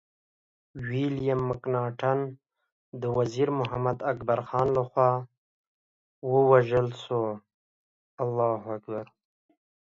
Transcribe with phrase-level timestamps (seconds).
[0.85, 2.19] ويليم مکناټن
[3.01, 5.09] د وزير محمد اکبر خان لخوا
[6.31, 7.23] ووژل شو.